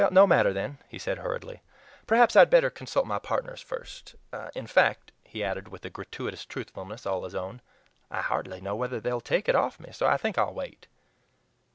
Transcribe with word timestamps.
"No 0.09 0.25
matter, 0.25 0.51
then," 0.51 0.79
he 0.87 0.97
said 0.97 1.19
hurriedly; 1.19 1.61
"perhaps 2.07 2.35
I 2.35 2.39
had 2.39 2.49
better 2.49 2.71
consult 2.71 3.05
my 3.05 3.19
partners 3.19 3.61
first; 3.61 4.15
in 4.55 4.65
fact," 4.65 5.11
he 5.23 5.43
added, 5.43 5.67
with 5.67 5.85
a 5.85 5.91
gratuitous 5.91 6.43
truthfulness 6.43 7.05
all 7.05 7.23
his 7.23 7.35
own, 7.35 7.61
"I 8.09 8.21
hardly 8.21 8.61
know 8.61 8.75
whether 8.75 8.99
they 8.99 9.13
will 9.13 9.21
take 9.21 9.47
it 9.47 9.53
of 9.55 9.79
me, 9.79 9.89
so 9.91 10.07
I 10.07 10.17
think 10.17 10.39
I'll 10.39 10.55
wait." 10.55 10.87